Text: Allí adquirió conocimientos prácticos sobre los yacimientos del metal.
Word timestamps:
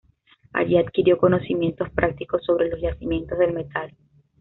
Allí 0.51 0.77
adquirió 0.77 1.19
conocimientos 1.19 1.91
prácticos 1.91 2.43
sobre 2.43 2.67
los 2.69 2.81
yacimientos 2.81 3.37
del 3.37 3.53
metal. 3.53 3.95